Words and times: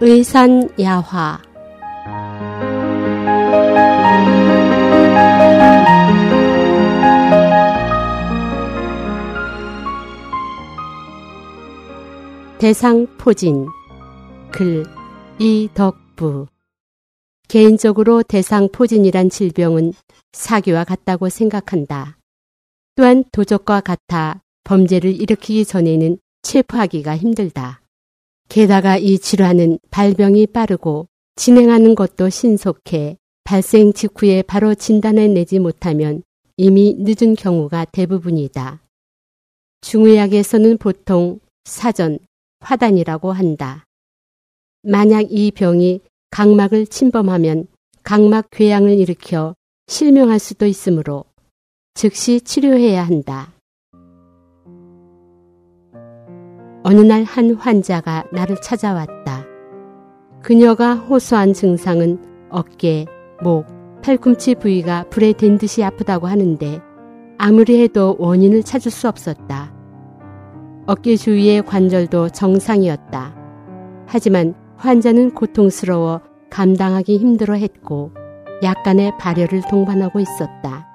의산야화 0.00 1.40
대상 12.58 13.08
포진 13.18 13.66
글 14.52 14.84
이덕부 15.40 16.46
개인적으로 17.48 18.22
대상 18.22 18.68
포진이란 18.70 19.30
질병은 19.30 19.92
사기와 20.32 20.84
같다고 20.84 21.28
생각한다. 21.28 22.18
또한 22.94 23.24
도적과 23.32 23.80
같아 23.80 24.42
범죄를 24.62 25.20
일으키기 25.20 25.64
전에는 25.64 26.18
체포하기가 26.42 27.16
힘들다. 27.16 27.80
게다가 28.48 28.96
이 28.96 29.18
질환은 29.18 29.78
발병이 29.90 30.48
빠르고 30.48 31.08
진행하는 31.36 31.94
것도 31.94 32.30
신속해 32.30 33.16
발생 33.44 33.92
직후에 33.92 34.42
바로 34.42 34.74
진단을 34.74 35.34
내지 35.34 35.58
못하면 35.58 36.22
이미 36.56 36.96
늦은 36.98 37.34
경우가 37.34 37.84
대부분이다. 37.86 38.82
중의학에서는 39.82 40.78
보통 40.78 41.38
사전, 41.64 42.18
화단이라고 42.60 43.32
한다. 43.32 43.84
만약 44.82 45.26
이 45.30 45.50
병이 45.50 46.00
각막을 46.30 46.86
침범하면 46.86 47.68
각막 48.02 48.48
궤양을 48.50 48.98
일으켜 48.98 49.54
실명할 49.86 50.38
수도 50.38 50.66
있으므로 50.66 51.24
즉시 51.94 52.40
치료해야 52.40 53.04
한다. 53.04 53.52
어느 56.84 57.00
날 57.00 57.24
한 57.24 57.54
환자가 57.54 58.24
나를 58.32 58.56
찾아왔다. 58.62 59.44
그녀가 60.42 60.94
호소한 60.94 61.52
증상은 61.52 62.18
어깨, 62.50 63.04
목, 63.42 63.66
팔꿈치 64.02 64.54
부위가 64.54 65.04
불에 65.10 65.32
댄 65.32 65.58
듯이 65.58 65.82
아프다고 65.82 66.28
하는데 66.28 66.80
아무리 67.36 67.82
해도 67.82 68.16
원인을 68.18 68.62
찾을 68.62 68.90
수 68.90 69.08
없었다. 69.08 69.72
어깨 70.86 71.16
주위의 71.16 71.62
관절도 71.66 72.30
정상이었다. 72.30 73.34
하지만 74.06 74.54
환자는 74.76 75.32
고통스러워 75.34 76.20
감당하기 76.48 77.18
힘들어 77.18 77.54
했고 77.54 78.12
약간의 78.62 79.18
발열을 79.18 79.62
동반하고 79.68 80.20
있었다. 80.20 80.86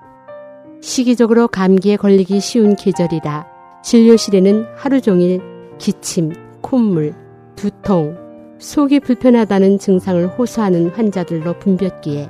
시기적으로 0.82 1.48
감기에 1.48 1.98
걸리기 1.98 2.40
쉬운 2.40 2.76
계절이라 2.76 3.46
진료실에는 3.84 4.66
하루 4.76 5.00
종일 5.00 5.53
기침, 5.84 6.32
콧물, 6.62 7.14
두통, 7.58 8.16
속이 8.58 9.02
불편하다는 9.02 9.80
증상을 9.80 10.28
호소하는 10.28 10.92
환자들로 10.92 11.60
붐볐기에 11.60 12.30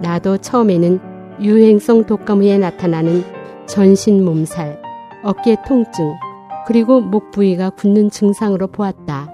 나도 0.00 0.38
처음에는 0.38 1.00
유행성 1.40 2.04
독감 2.04 2.42
후에 2.42 2.58
나타나는 2.58 3.24
전신 3.66 4.24
몸살, 4.24 4.80
어깨 5.24 5.56
통증, 5.66 6.14
그리고 6.64 7.00
목 7.00 7.32
부위가 7.32 7.70
굳는 7.70 8.08
증상으로 8.08 8.68
보았다. 8.68 9.32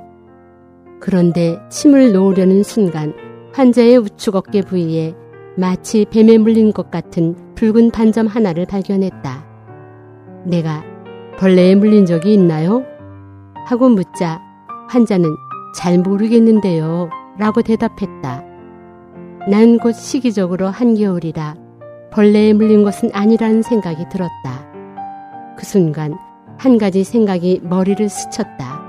그런데 0.98 1.58
침을 1.68 2.14
놓으려는 2.14 2.62
순간 2.62 3.12
환자의 3.52 3.98
우측 3.98 4.34
어깨 4.34 4.62
부위에 4.62 5.14
마치 5.58 6.06
뱀에 6.06 6.38
물린 6.38 6.72
것 6.72 6.90
같은 6.90 7.36
붉은 7.54 7.90
반점 7.90 8.28
하나를 8.28 8.64
발견했다. 8.64 9.44
내가 10.46 10.82
벌레에 11.36 11.74
물린 11.74 12.06
적이 12.06 12.32
있나요? 12.32 12.82
하고 13.68 13.90
묻자 13.90 14.40
환자는 14.88 15.36
잘 15.74 15.98
모르겠는데요. 15.98 17.10
라고 17.38 17.60
대답했다. 17.60 18.42
난 19.50 19.76
곧 19.78 19.92
시기적으로 19.92 20.68
한겨울이라 20.68 21.54
벌레에 22.10 22.54
물린 22.54 22.82
것은 22.82 23.10
아니라는 23.12 23.60
생각이 23.60 24.06
들었다. 24.08 24.66
그 25.58 25.66
순간 25.66 26.16
한 26.56 26.78
가지 26.78 27.04
생각이 27.04 27.60
머리를 27.62 28.08
스쳤다. 28.08 28.80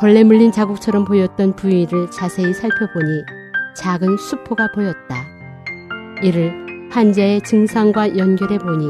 벌레 0.00 0.24
물린 0.24 0.52
자국처럼 0.52 1.04
보였던 1.04 1.56
부위를 1.56 2.10
자세히 2.10 2.54
살펴보니 2.54 3.24
작은 3.76 4.16
수포가 4.16 4.72
보였다. 4.74 5.16
이를 6.22 6.88
환자의 6.92 7.42
증상과 7.42 8.16
연결해 8.16 8.56
보니 8.56 8.88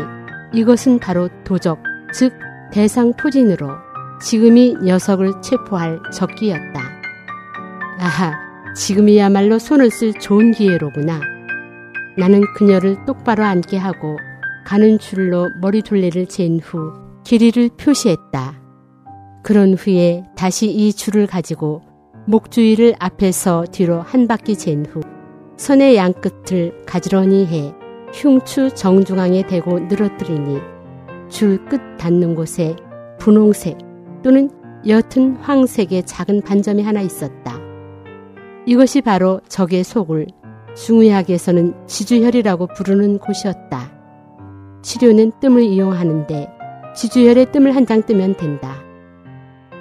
이것은 0.55 1.01
바로 1.01 1.29
도적, 1.43 1.83
즉 2.13 2.33
대상 2.71 3.13
포진으로 3.15 3.86
지금이 4.21 4.77
녀석을 4.83 5.41
체포할 5.43 6.01
적기였다. 6.13 6.81
아하, 7.99 8.33
지금이야말로 8.75 9.59
손을 9.59 9.91
쓸 9.91 10.13
좋은 10.15 10.53
기회로구나. 10.53 11.21
나는 12.19 12.43
그녀를 12.57 13.05
똑바로 13.05 13.45
앉게 13.45 13.77
하고 13.77 14.17
가는 14.65 14.99
줄로 14.99 15.49
머리둘레를 15.61 16.27
잰 16.27 16.59
후 16.61 16.93
길이를 17.25 17.71
표시했다. 17.77 18.61
그런 19.43 19.75
후에 19.75 20.25
다시 20.37 20.67
이 20.71 20.93
줄을 20.93 21.27
가지고 21.27 21.83
목주위를 22.27 22.95
앞에서 22.99 23.65
뒤로 23.71 24.01
한 24.01 24.27
바퀴 24.27 24.57
잰후 24.57 25.01
선의 25.57 25.97
양끝을 25.97 26.85
가지런히 26.87 27.47
해 27.47 27.75
흉추 28.13 28.71
정중앙에 28.75 29.47
대고 29.47 29.81
늘어뜨리니 29.81 30.59
줄 31.29 31.65
끝 31.69 31.81
닿는 31.99 32.35
곳에 32.35 32.77
분홍색 33.19 33.79
또는 34.27 34.51
옅은 34.85 35.37
황색의 35.37 36.05
작은 36.05 36.41
반점이 36.41 36.83
하나 36.83 37.01
있었다. 37.01 37.61
이것이 38.67 39.01
바로 39.01 39.41
적의 39.49 39.85
속을 39.85 40.27
중의학에서는 40.75 41.87
지주혈이라고 41.87 42.67
부르는 42.67 43.19
곳이었다. 43.19 43.93
치료는 44.83 45.31
뜸을 45.39 45.63
이용하는데 45.63 46.49
지주혈의 46.97 47.53
뜸을 47.53 47.77
한 47.77 47.87
장 47.87 48.03
뜨면 48.03 48.37
된다. 48.37 48.83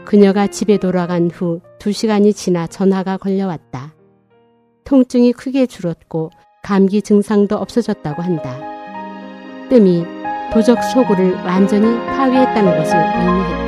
그녀가 0.05 0.45
집에 0.45 0.77
돌아간 0.77 1.31
후 1.31 1.59
두 1.79 1.91
시간이 1.91 2.31
지나 2.33 2.67
전화가 2.67 3.17
걸려왔다. 3.17 3.95
통증이 4.83 5.33
크게 5.33 5.65
줄었고 5.65 6.29
감기 6.61 7.01
증상도 7.01 7.55
없어졌다고 7.55 8.21
한다. 8.21 8.59
뜸이 9.69 10.05
도적 10.53 10.83
소굴을 10.83 11.33
완전히 11.33 11.97
파괴했다는 12.05 12.77
것을 12.77 12.95
의미했다. 12.95 13.64